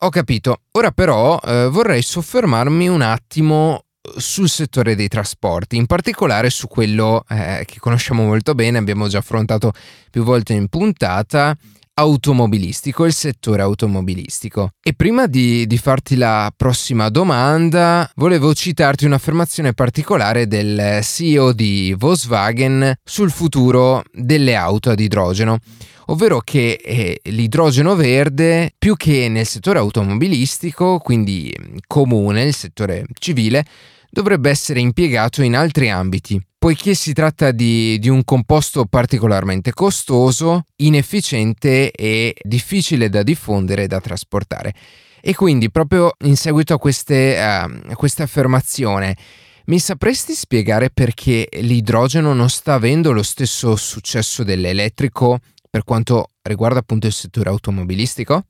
Ho 0.00 0.10
capito. 0.10 0.60
Ora 0.72 0.90
però 0.90 1.38
eh, 1.42 1.68
vorrei 1.68 2.02
soffermarmi 2.02 2.86
un 2.86 3.00
attimo 3.00 3.84
eh, 4.02 4.20
sul 4.20 4.48
settore 4.48 4.94
dei 4.94 5.08
trasporti, 5.08 5.76
in 5.76 5.86
particolare 5.86 6.50
su 6.50 6.68
quello 6.68 7.24
eh, 7.28 7.62
che 7.64 7.78
conosciamo 7.78 8.22
molto 8.22 8.54
bene, 8.54 8.76
abbiamo 8.76 9.08
già 9.08 9.18
affrontato 9.18 9.72
più 10.10 10.22
volte 10.22 10.52
in 10.52 10.68
puntata, 10.68 11.56
automobilistico, 11.98 13.04
il 13.04 13.12
settore 13.12 13.62
automobilistico. 13.62 14.70
E 14.82 14.92
prima 14.94 15.26
di, 15.26 15.66
di, 15.66 15.78
farti 15.78 16.16
la 16.16 16.52
prossima 16.54 17.08
domanda, 17.08 18.10
volevo 18.16 18.54
citarti 18.54 19.06
un'affermazione 19.06 19.72
particolare 19.72 20.46
del 20.46 21.00
CEO 21.02 21.52
di 21.52 21.94
Volkswagen 21.96 22.94
sul 23.02 23.30
futuro 23.30 24.02
delle 24.12 24.54
auto 24.54 24.90
ad 24.90 25.00
idrogeno 25.00 25.58
ovvero 26.08 26.40
che 26.40 26.78
eh, 26.80 27.20
l'idrogeno 27.24 27.96
verde, 27.96 28.72
più 28.78 28.94
che 28.96 29.28
nel 29.28 29.44
settore 29.44 29.80
automobilistico, 29.80 30.98
quindi 30.98 31.52
comune, 31.86 32.44
il 32.44 32.54
settore 32.54 33.04
civile, 33.18 33.64
dovrebbe 34.10 34.50
essere 34.50 34.80
impiegato 34.80 35.42
in 35.42 35.56
altri 35.56 35.90
ambiti, 35.90 36.40
poiché 36.58 36.94
si 36.94 37.12
tratta 37.12 37.50
di, 37.50 37.98
di, 37.98 38.08
un 38.08 38.24
composto 38.24 38.86
particolarmente 38.86 39.72
costoso, 39.72 40.66
inefficiente 40.76 41.90
e 41.90 42.34
difficile 42.42 43.08
da 43.08 43.22
diffondere 43.22 43.84
e 43.84 43.86
da 43.86 44.00
trasportare. 44.00 44.74
E 45.20 45.34
quindi 45.34 45.70
proprio 45.70 46.12
in 46.24 46.36
seguito 46.36 46.74
a, 46.74 46.78
queste, 46.78 47.36
uh, 47.36 47.90
a 47.90 47.96
questa 47.96 48.22
affermazione, 48.22 49.16
mi 49.66 49.78
sapresti 49.80 50.32
spiegare 50.32 50.90
perché 50.90 51.48
l'idrogeno 51.60 52.32
non 52.32 52.48
sta 52.48 52.74
avendo 52.74 53.10
lo 53.10 53.24
stesso 53.24 53.74
successo 53.74 54.44
dell'elettrico 54.44 55.40
per 55.68 55.82
quanto 55.82 56.30
riguarda 56.42 56.78
appunto 56.78 57.06
il 57.06 57.12
settore 57.12 57.50
automobilistico? 57.50 58.46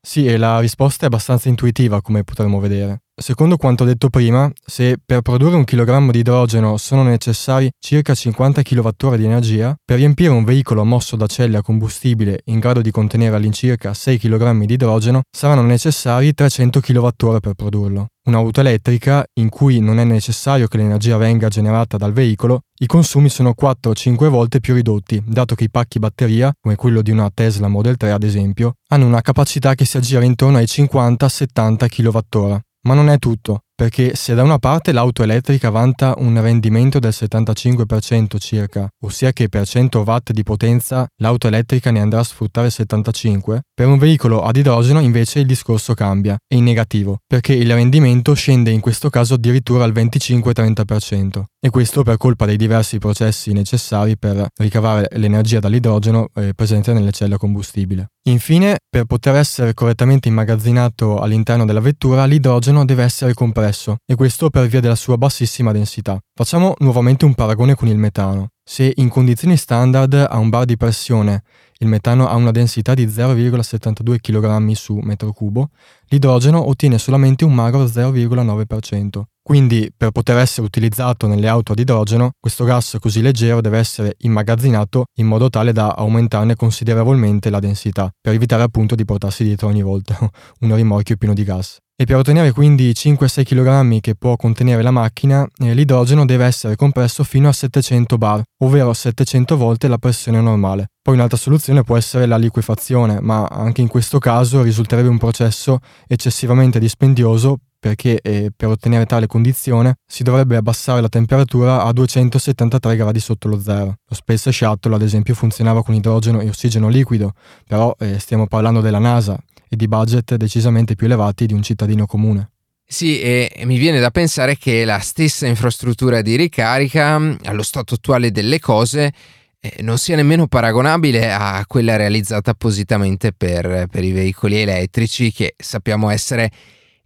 Sì, 0.00 0.26
e 0.26 0.36
la 0.36 0.60
risposta 0.60 1.04
è 1.04 1.06
abbastanza 1.06 1.48
intuitiva, 1.48 2.02
come 2.02 2.24
potremo 2.24 2.58
vedere. 2.58 3.03
Secondo 3.16 3.56
quanto 3.56 3.84
detto 3.84 4.10
prima, 4.10 4.50
se 4.66 4.96
per 5.02 5.22
produrre 5.22 5.54
un 5.54 5.62
chilogrammo 5.62 6.10
di 6.10 6.18
idrogeno 6.18 6.76
sono 6.76 7.04
necessari 7.04 7.70
circa 7.78 8.12
50 8.12 8.62
kWh 8.62 9.14
di 9.14 9.24
energia, 9.24 9.72
per 9.84 9.98
riempire 9.98 10.30
un 10.30 10.42
veicolo 10.42 10.84
mosso 10.84 11.14
da 11.14 11.28
celle 11.28 11.56
a 11.56 11.62
combustibile 11.62 12.40
in 12.46 12.58
grado 12.58 12.82
di 12.82 12.90
contenere 12.90 13.36
all'incirca 13.36 13.94
6 13.94 14.18
kg 14.18 14.64
di 14.64 14.74
idrogeno 14.74 15.22
saranno 15.30 15.62
necessari 15.62 16.34
300 16.34 16.80
kWh 16.80 17.38
per 17.38 17.54
produrlo. 17.54 18.08
Un'auto 18.24 18.60
elettrica, 18.60 19.24
in 19.34 19.48
cui 19.48 19.78
non 19.78 20.00
è 20.00 20.04
necessario 20.04 20.66
che 20.66 20.78
l'energia 20.78 21.16
venga 21.16 21.46
generata 21.46 21.96
dal 21.96 22.12
veicolo, 22.12 22.62
i 22.80 22.86
consumi 22.86 23.28
sono 23.28 23.54
4-5 23.56 24.28
volte 24.28 24.58
più 24.58 24.74
ridotti, 24.74 25.22
dato 25.24 25.54
che 25.54 25.64
i 25.64 25.70
pacchi 25.70 26.00
batteria, 26.00 26.52
come 26.60 26.74
quello 26.74 27.00
di 27.00 27.12
una 27.12 27.30
Tesla 27.32 27.68
Model 27.68 27.96
3 27.96 28.10
ad 28.10 28.24
esempio, 28.24 28.74
hanno 28.88 29.06
una 29.06 29.20
capacità 29.20 29.76
che 29.76 29.84
si 29.84 29.98
aggira 29.98 30.24
intorno 30.24 30.56
ai 30.56 30.64
50-70 30.64 31.86
kWh. 31.86 32.60
Ma 32.84 32.94
non 32.94 33.08
è 33.08 33.18
tutto 33.18 33.63
perché 33.76 34.14
se 34.14 34.34
da 34.34 34.44
una 34.44 34.58
parte 34.58 34.92
l'auto 34.92 35.24
elettrica 35.24 35.68
vanta 35.68 36.14
un 36.18 36.40
rendimento 36.40 37.00
del 37.00 37.12
75% 37.12 38.38
circa, 38.38 38.88
ossia 39.02 39.32
che 39.32 39.48
per 39.48 39.66
100 39.66 40.04
watt 40.06 40.30
di 40.30 40.44
potenza 40.44 41.06
l'auto 41.16 41.48
elettrica 41.48 41.90
ne 41.90 42.00
andrà 42.00 42.20
a 42.20 42.24
sfruttare 42.24 42.70
75, 42.70 43.62
per 43.74 43.88
un 43.88 43.98
veicolo 43.98 44.42
ad 44.42 44.56
idrogeno 44.56 45.00
invece 45.00 45.40
il 45.40 45.46
discorso 45.46 45.94
cambia, 45.94 46.36
è 46.46 46.54
in 46.54 46.62
negativo, 46.62 47.18
perché 47.26 47.52
il 47.52 47.72
rendimento 47.74 48.34
scende 48.34 48.70
in 48.70 48.80
questo 48.80 49.10
caso 49.10 49.34
addirittura 49.34 49.82
al 49.82 49.92
25-30%, 49.92 51.42
e 51.60 51.70
questo 51.70 52.04
per 52.04 52.16
colpa 52.16 52.46
dei 52.46 52.56
diversi 52.56 52.98
processi 52.98 53.52
necessari 53.52 54.16
per 54.16 54.46
ricavare 54.56 55.08
l'energia 55.16 55.58
dall'idrogeno 55.58 56.28
eh, 56.34 56.52
presente 56.54 56.92
nelle 56.92 57.10
celle 57.10 57.34
a 57.34 57.38
combustibile. 57.38 58.10
Infine, 58.26 58.78
per 58.88 59.04
poter 59.04 59.34
essere 59.34 59.74
correttamente 59.74 60.28
immagazzinato 60.28 61.18
all'interno 61.18 61.66
della 61.66 61.80
vettura, 61.80 62.24
l'idrogeno 62.24 62.84
deve 62.84 63.02
essere 63.02 63.34
compresso 63.34 63.63
compresso, 63.64 63.96
e 64.04 64.14
questo 64.14 64.50
per 64.50 64.66
via 64.66 64.80
della 64.80 64.94
sua 64.94 65.16
bassissima 65.16 65.72
densità. 65.72 66.18
Facciamo 66.34 66.74
nuovamente 66.78 67.24
un 67.24 67.34
paragone 67.34 67.74
con 67.74 67.88
il 67.88 67.96
metano. 67.96 68.48
Se 68.62 68.92
in 68.96 69.08
condizioni 69.08 69.56
standard 69.56 70.14
a 70.14 70.38
un 70.38 70.48
bar 70.48 70.64
di 70.64 70.76
pressione 70.76 71.42
il 71.78 71.88
metano 71.88 72.28
ha 72.28 72.34
una 72.34 72.50
densità 72.50 72.94
di 72.94 73.06
0,72 73.06 74.16
kg 74.20 74.70
su 74.72 74.98
metro 75.02 75.32
cubo, 75.32 75.70
l'idrogeno 76.08 76.68
ottiene 76.68 76.98
solamente 76.98 77.44
un 77.44 77.52
magro 77.52 77.84
0,9%. 77.84 79.22
Quindi, 79.42 79.92
per 79.94 80.10
poter 80.10 80.38
essere 80.38 80.66
utilizzato 80.66 81.26
nelle 81.26 81.48
auto 81.48 81.72
ad 81.72 81.78
idrogeno, 81.78 82.30
questo 82.40 82.64
gas 82.64 82.96
così 82.98 83.20
leggero 83.20 83.60
deve 83.60 83.76
essere 83.76 84.14
immagazzinato 84.20 85.04
in 85.18 85.26
modo 85.26 85.50
tale 85.50 85.72
da 85.72 85.88
aumentarne 85.88 86.56
considerevolmente 86.56 87.50
la 87.50 87.58
densità, 87.58 88.10
per 88.18 88.32
evitare 88.32 88.62
appunto 88.62 88.94
di 88.94 89.04
portarsi 89.04 89.44
dietro 89.44 89.68
ogni 89.68 89.82
volta 89.82 90.16
un 90.60 90.74
rimorchio 90.74 91.16
pieno 91.16 91.34
di 91.34 91.44
gas. 91.44 91.76
E 91.96 92.06
per 92.06 92.16
ottenere 92.16 92.50
quindi 92.50 92.88
i 92.88 92.92
5-6 92.92 93.44
kg 93.44 94.00
che 94.00 94.16
può 94.16 94.34
contenere 94.34 94.82
la 94.82 94.90
macchina, 94.90 95.46
eh, 95.58 95.74
l'idrogeno 95.74 96.24
deve 96.24 96.44
essere 96.44 96.74
compresso 96.74 97.22
fino 97.22 97.48
a 97.48 97.52
700 97.52 98.18
bar, 98.18 98.42
ovvero 98.64 98.92
700 98.92 99.56
volte 99.56 99.86
la 99.86 99.98
pressione 99.98 100.40
normale. 100.40 100.88
Poi 101.00 101.14
un'altra 101.14 101.36
soluzione 101.36 101.84
può 101.84 101.96
essere 101.96 102.26
la 102.26 102.36
liquefazione, 102.36 103.20
ma 103.20 103.44
anche 103.46 103.80
in 103.80 103.86
questo 103.86 104.18
caso 104.18 104.62
risulterebbe 104.62 105.06
un 105.06 105.18
processo 105.18 105.78
eccessivamente 106.08 106.80
dispendioso 106.80 107.58
perché 107.78 108.20
eh, 108.22 108.50
per 108.56 108.70
ottenere 108.70 109.06
tale 109.06 109.28
condizione 109.28 109.98
si 110.04 110.24
dovrebbe 110.24 110.56
abbassare 110.56 111.00
la 111.00 111.08
temperatura 111.08 111.84
a 111.84 111.92
273 111.92 112.96
gradi 112.96 113.20
sotto 113.20 113.46
lo 113.46 113.60
zero. 113.60 113.98
Lo 114.08 114.16
Space 114.16 114.50
Shuttle 114.50 114.96
ad 114.96 115.02
esempio 115.02 115.34
funzionava 115.34 115.84
con 115.84 115.94
idrogeno 115.94 116.40
e 116.40 116.48
ossigeno 116.48 116.88
liquido, 116.88 117.34
però 117.68 117.94
eh, 118.00 118.18
stiamo 118.18 118.48
parlando 118.48 118.80
della 118.80 118.98
NASA 118.98 119.38
e 119.74 119.76
di 119.76 119.88
budget 119.88 120.34
decisamente 120.36 120.94
più 120.94 121.06
elevati 121.06 121.46
di 121.46 121.52
un 121.52 121.62
cittadino 121.62 122.06
comune. 122.06 122.50
Sì, 122.86 123.20
e 123.20 123.62
mi 123.64 123.78
viene 123.78 123.98
da 124.00 124.10
pensare 124.10 124.56
che 124.56 124.84
la 124.84 124.98
stessa 124.98 125.46
infrastruttura 125.46 126.22
di 126.22 126.36
ricarica, 126.36 127.14
allo 127.44 127.62
stato 127.62 127.94
attuale 127.94 128.30
delle 128.30 128.58
cose, 128.60 129.12
eh, 129.58 129.82
non 129.82 129.98
sia 129.98 130.16
nemmeno 130.16 130.46
paragonabile 130.46 131.32
a 131.32 131.64
quella 131.66 131.96
realizzata 131.96 132.50
appositamente 132.50 133.32
per, 133.32 133.86
per 133.90 134.04
i 134.04 134.12
veicoli 134.12 134.60
elettrici, 134.60 135.32
che 135.32 135.54
sappiamo 135.56 136.10
essere 136.10 136.50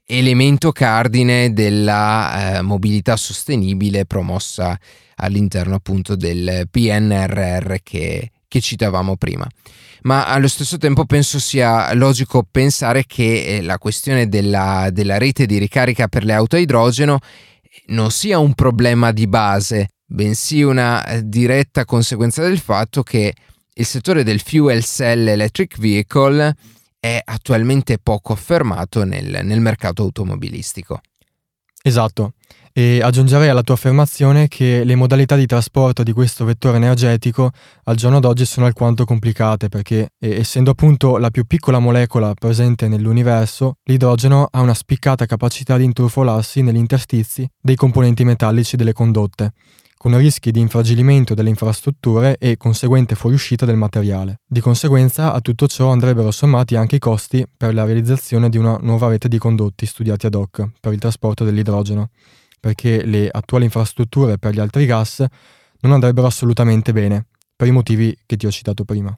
elemento 0.04 0.72
cardine 0.72 1.52
della 1.52 2.56
eh, 2.56 2.62
mobilità 2.62 3.16
sostenibile 3.16 4.04
promossa 4.04 4.78
all'interno 5.16 5.76
appunto 5.76 6.16
del 6.16 6.66
PNRR 6.70 7.76
che, 7.82 8.30
che 8.48 8.60
citavamo 8.60 9.16
prima 9.16 9.46
ma 10.02 10.26
allo 10.26 10.48
stesso 10.48 10.78
tempo 10.78 11.04
penso 11.04 11.38
sia 11.38 11.92
logico 11.94 12.46
pensare 12.48 13.04
che 13.06 13.56
eh, 13.56 13.62
la 13.62 13.78
questione 13.78 14.28
della, 14.28 14.88
della 14.92 15.18
rete 15.18 15.46
di 15.46 15.58
ricarica 15.58 16.08
per 16.08 16.24
le 16.24 16.32
auto 16.34 16.56
a 16.56 16.60
idrogeno 16.60 17.18
non 17.86 18.10
sia 18.10 18.38
un 18.38 18.54
problema 18.54 19.12
di 19.12 19.26
base, 19.26 19.88
bensì 20.04 20.62
una 20.62 21.04
eh, 21.06 21.22
diretta 21.24 21.84
conseguenza 21.84 22.42
del 22.42 22.58
fatto 22.58 23.02
che 23.02 23.34
il 23.72 23.86
settore 23.86 24.24
del 24.24 24.40
fuel 24.40 24.84
cell 24.84 25.26
electric 25.26 25.78
vehicle 25.78 26.54
è 26.98 27.20
attualmente 27.22 27.98
poco 27.98 28.32
affermato 28.32 29.04
nel, 29.04 29.40
nel 29.44 29.60
mercato 29.60 30.02
automobilistico. 30.02 31.00
Esatto, 31.80 32.34
e 32.72 33.00
aggiungerei 33.02 33.48
alla 33.48 33.62
tua 33.62 33.74
affermazione 33.74 34.48
che 34.48 34.84
le 34.84 34.94
modalità 34.94 35.36
di 35.36 35.46
trasporto 35.46 36.02
di 36.02 36.12
questo 36.12 36.44
vettore 36.44 36.76
energetico 36.76 37.50
al 37.84 37.96
giorno 37.96 38.20
d'oggi 38.20 38.44
sono 38.44 38.66
alquanto 38.66 39.04
complicate 39.04 39.68
perché, 39.68 40.10
essendo 40.18 40.70
appunto 40.70 41.16
la 41.16 41.30
più 41.30 41.44
piccola 41.44 41.78
molecola 41.78 42.34
presente 42.34 42.88
nell'universo, 42.88 43.76
l'idrogeno 43.84 44.46
ha 44.50 44.60
una 44.60 44.74
spiccata 44.74 45.26
capacità 45.26 45.76
di 45.76 45.84
intrufolarsi 45.84 46.62
negli 46.62 46.76
interstizi 46.76 47.48
dei 47.60 47.76
componenti 47.76 48.24
metallici 48.24 48.76
delle 48.76 48.92
condotte, 48.92 49.52
con 49.98 50.16
rischi 50.16 50.52
di 50.52 50.60
infragilimento 50.60 51.34
delle 51.34 51.48
infrastrutture 51.48 52.36
e 52.38 52.56
conseguente 52.56 53.16
fuoriuscita 53.16 53.66
del 53.66 53.76
materiale. 53.76 54.40
Di 54.46 54.60
conseguenza 54.60 55.32
a 55.32 55.40
tutto 55.40 55.66
ciò 55.66 55.90
andrebbero 55.90 56.30
sommati 56.30 56.76
anche 56.76 56.96
i 56.96 57.00
costi 57.00 57.44
per 57.54 57.74
la 57.74 57.84
realizzazione 57.84 58.48
di 58.48 58.56
una 58.56 58.78
nuova 58.80 59.08
rete 59.08 59.28
di 59.28 59.38
condotti 59.38 59.86
studiati 59.86 60.26
ad 60.26 60.34
hoc 60.34 60.68
per 60.80 60.92
il 60.92 61.00
trasporto 61.00 61.44
dell'idrogeno 61.44 62.10
perché 62.58 63.04
le 63.04 63.28
attuali 63.30 63.64
infrastrutture 63.64 64.38
per 64.38 64.54
gli 64.54 64.60
altri 64.60 64.86
gas 64.86 65.24
non 65.80 65.92
andrebbero 65.92 66.26
assolutamente 66.26 66.92
bene, 66.92 67.26
per 67.54 67.68
i 67.68 67.72
motivi 67.72 68.16
che 68.26 68.36
ti 68.36 68.46
ho 68.46 68.50
citato 68.50 68.84
prima. 68.84 69.16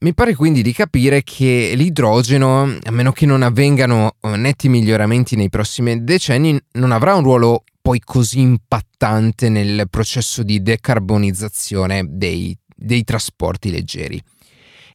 Mi 0.00 0.14
pare 0.14 0.34
quindi 0.34 0.62
di 0.62 0.72
capire 0.72 1.24
che 1.24 1.72
l'idrogeno, 1.74 2.62
a 2.62 2.90
meno 2.90 3.10
che 3.10 3.26
non 3.26 3.42
avvengano 3.42 4.14
eh, 4.20 4.36
netti 4.36 4.68
miglioramenti 4.68 5.34
nei 5.34 5.48
prossimi 5.48 6.04
decenni, 6.04 6.58
non 6.72 6.92
avrà 6.92 7.16
un 7.16 7.24
ruolo 7.24 7.64
poi 7.82 8.00
così 8.00 8.40
impattante 8.40 9.48
nel 9.48 9.88
processo 9.90 10.42
di 10.42 10.62
decarbonizzazione 10.62 12.04
dei, 12.08 12.56
dei 12.76 13.02
trasporti 13.02 13.70
leggeri. 13.70 14.22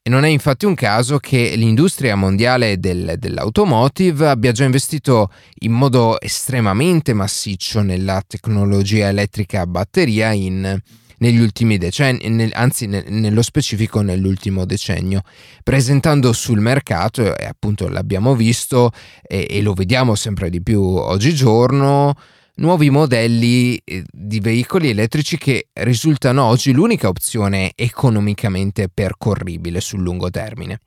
E 0.05 0.09
non 0.09 0.25
è 0.25 0.27
infatti 0.27 0.65
un 0.65 0.75
caso 0.75 1.17
che 1.17 1.53
l'industria 1.55 2.17
mondiale 2.17 2.77
del, 2.77 3.15
dell'automotive 3.17 4.27
abbia 4.27 4.51
già 4.51 4.65
investito 4.65 5.31
in 5.59 5.71
modo 5.71 6.19
estremamente 6.19 7.13
massiccio 7.13 7.81
nella 7.81 8.21
tecnologia 8.27 9.07
elettrica 9.07 9.61
a 9.61 9.65
batteria 9.65 10.33
in, 10.33 10.77
negli 11.19 11.39
ultimi 11.39 11.77
decenni, 11.77 12.27
nel, 12.27 12.51
anzi 12.53 12.85
ne, 12.85 13.05
nello 13.07 13.41
specifico 13.41 14.01
nell'ultimo 14.01 14.65
decennio, 14.65 15.21
presentando 15.63 16.33
sul 16.33 16.59
mercato, 16.59 17.37
e 17.37 17.45
appunto 17.45 17.87
l'abbiamo 17.87 18.35
visto 18.35 18.91
e, 19.25 19.47
e 19.49 19.61
lo 19.61 19.71
vediamo 19.71 20.15
sempre 20.15 20.49
di 20.49 20.61
più 20.61 20.81
oggigiorno, 20.81 22.13
nuovi 22.55 22.89
modelli 22.89 23.79
eh, 23.83 24.03
di 24.09 24.39
veicoli 24.39 24.89
elettrici 24.89 25.37
che 25.37 25.69
risultano 25.73 26.43
oggi 26.43 26.71
l'unica 26.71 27.07
opzione 27.07 27.71
economicamente 27.75 28.89
percorribile 28.89 29.81
sul 29.81 30.01
lungo 30.01 30.29
termine. 30.29 30.79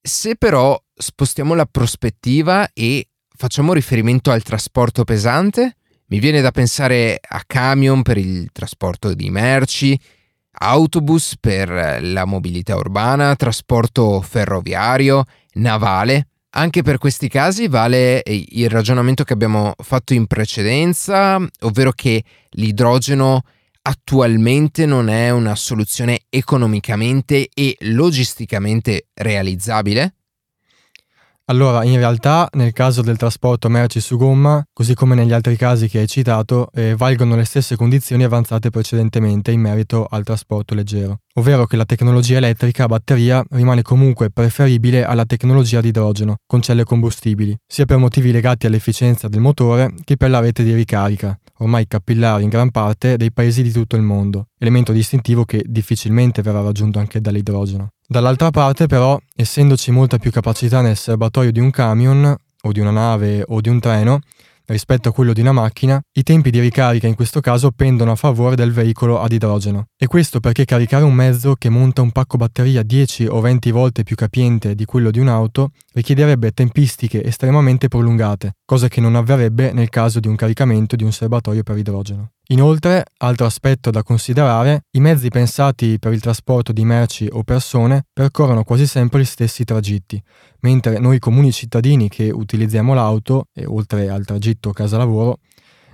Se 0.00 0.36
però 0.36 0.80
spostiamo 0.94 1.54
la 1.54 1.66
prospettiva 1.66 2.70
e 2.72 3.08
facciamo 3.36 3.72
riferimento 3.72 4.30
al 4.30 4.42
trasporto 4.42 5.04
pesante, 5.04 5.76
mi 6.06 6.18
viene 6.18 6.40
da 6.40 6.50
pensare 6.50 7.18
a 7.20 7.42
camion 7.46 8.02
per 8.02 8.18
il 8.18 8.48
trasporto 8.50 9.14
di 9.14 9.30
merci, 9.30 9.98
autobus 10.52 11.36
per 11.38 12.00
la 12.02 12.24
mobilità 12.24 12.76
urbana, 12.76 13.36
trasporto 13.36 14.20
ferroviario, 14.20 15.24
navale. 15.54 16.29
Anche 16.52 16.82
per 16.82 16.98
questi 16.98 17.28
casi 17.28 17.68
vale 17.68 18.22
eh, 18.22 18.44
il 18.48 18.68
ragionamento 18.68 19.22
che 19.22 19.32
abbiamo 19.32 19.74
fatto 19.82 20.14
in 20.14 20.26
precedenza, 20.26 21.38
ovvero 21.60 21.92
che 21.92 22.24
l'idrogeno 22.50 23.42
attualmente 23.82 24.84
non 24.84 25.08
è 25.08 25.30
una 25.30 25.54
soluzione 25.54 26.22
economicamente 26.28 27.48
e 27.54 27.76
logisticamente 27.80 29.06
realizzabile? 29.14 30.14
Allora, 31.50 31.82
in 31.82 31.96
realtà, 31.96 32.48
nel 32.52 32.72
caso 32.72 33.02
del 33.02 33.16
trasporto 33.16 33.68
merci 33.68 34.00
su 34.00 34.16
gomma, 34.16 34.64
così 34.72 34.94
come 34.94 35.16
negli 35.16 35.32
altri 35.32 35.56
casi 35.56 35.88
che 35.88 35.98
hai 35.98 36.06
citato, 36.06 36.70
eh, 36.72 36.94
valgono 36.94 37.34
le 37.34 37.44
stesse 37.44 37.74
condizioni 37.74 38.22
avanzate 38.22 38.70
precedentemente 38.70 39.50
in 39.50 39.60
merito 39.60 40.06
al 40.08 40.22
trasporto 40.22 40.74
leggero, 40.74 41.22
ovvero 41.34 41.66
che 41.66 41.76
la 41.76 41.84
tecnologia 41.84 42.38
elettrica 42.38 42.84
a 42.84 42.88
batteria 42.88 43.44
rimane 43.50 43.82
comunque 43.82 44.30
preferibile 44.30 45.04
alla 45.04 45.24
tecnologia 45.24 45.80
di 45.80 45.88
idrogeno, 45.88 46.36
con 46.46 46.60
celle 46.60 46.84
combustibili, 46.84 47.56
sia 47.66 47.84
per 47.84 47.98
motivi 47.98 48.32
legati 48.32 48.66
all'efficienza 48.66 49.28
del 49.28 49.40
motore 49.40 49.92
che 50.04 50.16
per 50.16 50.30
la 50.30 50.40
rete 50.40 50.62
di 50.62 50.74
ricarica, 50.74 51.38
ormai 51.58 51.86
capillare 51.86 52.42
in 52.42 52.48
gran 52.48 52.70
parte 52.70 53.16
dei 53.16 53.32
paesi 53.32 53.62
di 53.62 53.70
tutto 53.70 53.96
il 53.96 54.02
mondo, 54.02 54.48
elemento 54.58 54.92
distintivo 54.92 55.44
che 55.44 55.62
difficilmente 55.66 56.42
verrà 56.42 56.62
raggiunto 56.62 56.98
anche 56.98 57.20
dall'idrogeno. 57.20 57.90
Dall'altra 58.06 58.50
parte 58.50 58.86
però, 58.86 59.18
essendoci 59.36 59.92
molta 59.92 60.18
più 60.18 60.30
capacità 60.32 60.80
nel 60.80 60.96
serbatoio 60.96 61.52
di 61.52 61.60
un 61.60 61.70
camion 61.70 62.34
o 62.62 62.72
di 62.72 62.80
una 62.80 62.90
nave 62.90 63.44
o 63.46 63.60
di 63.60 63.68
un 63.68 63.78
treno, 63.78 64.20
rispetto 64.70 65.08
a 65.08 65.12
quello 65.12 65.32
di 65.32 65.40
una 65.40 65.52
macchina, 65.52 66.00
i 66.12 66.22
tempi 66.22 66.50
di 66.50 66.60
ricarica 66.60 67.06
in 67.06 67.14
questo 67.14 67.40
caso 67.40 67.70
pendono 67.70 68.12
a 68.12 68.16
favore 68.16 68.56
del 68.56 68.72
veicolo 68.72 69.20
ad 69.20 69.32
idrogeno. 69.32 69.86
E 69.96 70.06
questo 70.06 70.40
perché 70.40 70.64
caricare 70.64 71.04
un 71.04 71.12
mezzo 71.12 71.54
che 71.54 71.68
monta 71.68 72.02
un 72.02 72.12
pacco 72.12 72.36
batteria 72.36 72.82
10 72.82 73.26
o 73.26 73.40
20 73.40 73.70
volte 73.70 74.02
più 74.02 74.16
capiente 74.16 74.74
di 74.74 74.84
quello 74.84 75.10
di 75.10 75.18
un'auto 75.18 75.72
richiederebbe 75.92 76.52
tempistiche 76.52 77.24
estremamente 77.24 77.88
prolungate, 77.88 78.54
cosa 78.70 78.86
che 78.86 79.00
non 79.00 79.16
avverrebbe 79.16 79.72
nel 79.72 79.88
caso 79.88 80.20
di 80.20 80.28
un 80.28 80.36
caricamento 80.36 80.94
di 80.94 81.02
un 81.02 81.10
serbatoio 81.10 81.64
per 81.64 81.76
idrogeno. 81.76 82.34
Inoltre, 82.50 83.04
altro 83.16 83.44
aspetto 83.44 83.90
da 83.90 84.04
considerare, 84.04 84.82
i 84.92 85.00
mezzi 85.00 85.28
pensati 85.28 85.98
per 85.98 86.12
il 86.12 86.20
trasporto 86.20 86.70
di 86.70 86.84
merci 86.84 87.28
o 87.32 87.42
persone 87.42 88.04
percorrono 88.12 88.62
quasi 88.62 88.86
sempre 88.86 89.22
gli 89.22 89.24
stessi 89.24 89.64
tragitti, 89.64 90.22
mentre 90.60 91.00
noi 91.00 91.18
comuni 91.18 91.50
cittadini 91.50 92.08
che 92.08 92.30
utilizziamo 92.30 92.94
l'auto, 92.94 93.46
e 93.52 93.66
oltre 93.66 94.08
al 94.08 94.24
tragitto 94.24 94.70
casa-lavoro, 94.70 95.38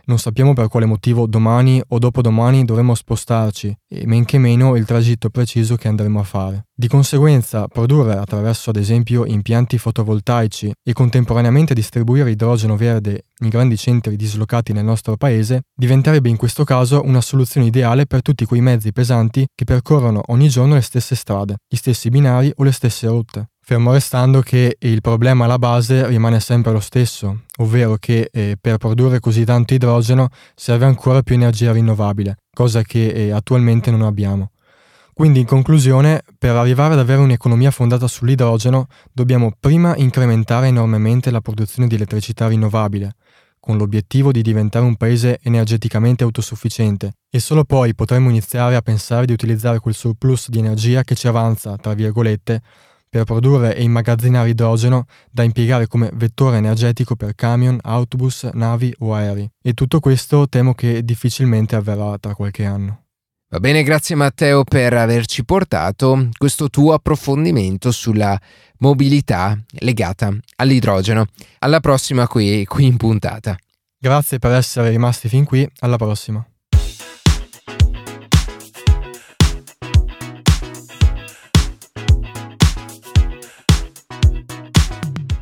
non 0.06 0.18
sappiamo 0.18 0.52
per 0.52 0.68
quale 0.68 0.86
motivo 0.86 1.26
domani 1.26 1.82
o 1.88 1.98
dopodomani 1.98 2.64
dovremo 2.64 2.94
spostarci 2.94 3.76
e 3.88 4.06
men 4.06 4.25
che 4.25 4.38
meno 4.38 4.76
il 4.76 4.84
tragitto 4.84 5.30
preciso 5.30 5.76
che 5.76 5.88
andremo 5.88 6.20
a 6.20 6.25
fare. 6.25 6.66
Di 6.75 6.88
conseguenza, 6.88 7.66
produrre 7.68 8.14
attraverso 8.14 8.70
ad 8.70 8.76
esempio 8.76 9.25
impianti 9.25 9.78
fotovoltaici 9.78 10.72
e 10.82 10.92
contemporaneamente 10.92 11.75
distribuire 11.75 12.30
idrogeno 12.30 12.76
verde 12.76 13.26
in 13.40 13.48
grandi 13.48 13.76
centri 13.76 14.16
dislocati 14.16 14.72
nel 14.72 14.84
nostro 14.84 15.16
paese 15.16 15.62
diventerebbe 15.75 16.28
in 16.28 16.36
questo 16.36 16.64
caso 16.64 17.02
una 17.04 17.20
soluzione 17.20 17.66
ideale 17.66 18.06
per 18.06 18.22
tutti 18.22 18.44
quei 18.44 18.60
mezzi 18.60 18.92
pesanti 18.92 19.46
che 19.54 19.64
percorrono 19.64 20.22
ogni 20.26 20.48
giorno 20.48 20.75
le 20.75 20.82
stesse 20.82 21.14
strade, 21.14 21.56
gli 21.68 21.76
stessi 21.76 22.08
binari 22.08 22.52
o 22.56 22.62
le 22.62 22.72
stesse 22.72 23.06
rotte 23.06 23.48
fermo 23.68 23.90
restando 23.90 24.42
che 24.42 24.76
il 24.78 25.00
problema 25.00 25.44
alla 25.44 25.58
base 25.58 26.06
rimane 26.06 26.38
sempre 26.38 26.70
lo 26.70 26.78
stesso, 26.78 27.40
ovvero 27.56 27.96
che 27.96 28.28
eh, 28.30 28.56
per 28.61 28.76
produrre 28.76 29.18
così 29.18 29.44
tanto 29.44 29.75
idrogeno 29.75 30.28
serve 30.54 30.85
ancora 30.85 31.20
più 31.23 31.35
energia 31.35 31.73
rinnovabile, 31.73 32.37
cosa 32.54 32.82
che 32.82 33.08
eh, 33.08 33.32
attualmente 33.32 33.90
non 33.90 34.02
abbiamo. 34.02 34.52
Quindi 35.12 35.40
in 35.40 35.46
conclusione, 35.46 36.23
per 36.38 36.54
arrivare 36.54 36.92
ad 36.92 37.00
avere 37.00 37.20
un'economia 37.23 37.73
fondata 37.73 38.06
sull'idrogeno, 38.06 38.87
dobbiamo 39.12 39.52
prima 39.58 39.96
incrementare 39.96 40.68
enormemente 40.68 41.32
la 41.32 41.40
produzione 41.40 41.88
di 41.88 41.96
elettricità 41.96 42.46
rinnovabile, 42.46 43.16
con 43.58 43.78
l'obiettivo 43.78 44.30
di 44.30 44.42
diventare 44.42 44.85
un 44.85 44.94
paese 44.94 45.40
energeticamente 45.42 46.23
autosufficiente 46.23 47.14
e 47.28 47.40
solo 47.40 47.64
poi 47.64 47.96
potremo 47.96 48.30
iniziare 48.30 48.76
a 48.76 48.80
pensare 48.80 49.26
di 49.26 49.32
utilizzare 49.32 49.80
quel 49.80 49.94
surplus 49.94 50.50
di 50.50 50.61
energia 50.61 51.02
che 51.02 51.16
ci 51.16 51.26
avanza, 51.26 51.75
tra 51.75 51.94
virgolette, 51.94 52.62
per 53.08 53.25
produrre 53.25 53.75
e 53.76 53.82
immagazzinare 53.82 54.50
idrogeno 54.50 55.06
da 55.30 55.42
impiegare 55.42 55.86
come 55.86 56.10
vettore 56.14 56.58
energetico 56.58 57.16
per 57.16 57.34
camion, 57.34 57.78
autobus, 57.82 58.44
navi 58.52 58.94
o 58.98 59.14
aerei. 59.14 59.50
E 59.62 59.72
tutto 59.72 60.00
questo 60.00 60.48
temo 60.48 60.75
che 60.75 61.04
difficilmente 61.04 61.76
avverrà 61.76 62.18
tra 62.18 62.34
qualche 62.34 62.64
anno. 62.64 63.04
Va 63.48 63.60
bene, 63.60 63.84
grazie 63.84 64.16
Matteo 64.16 64.64
per 64.64 64.92
averci 64.92 65.44
portato 65.44 66.30
questo 66.36 66.68
tuo 66.68 66.92
approfondimento 66.94 67.92
sulla 67.92 68.38
mobilità 68.78 69.56
legata 69.78 70.36
all'idrogeno. 70.56 71.26
Alla 71.60 71.78
prossima 71.78 72.26
qui, 72.26 72.64
qui 72.64 72.86
in 72.86 72.97
puntata. 72.97 73.56
Grazie 73.99 74.38
per 74.38 74.52
essere 74.52 74.90
rimasti 74.90 75.28
fin 75.28 75.45
qui, 75.45 75.69
alla 75.78 75.97
prossima. 75.97 76.45